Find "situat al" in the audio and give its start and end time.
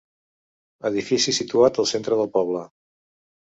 1.41-1.89